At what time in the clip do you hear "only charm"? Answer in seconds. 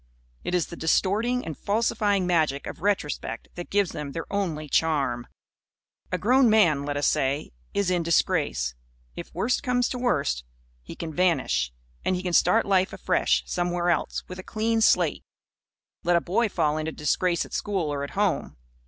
4.33-5.27